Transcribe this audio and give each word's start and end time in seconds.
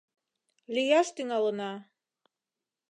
Лӱяш 0.73 1.07
тӱҥалына!.. 1.15 1.71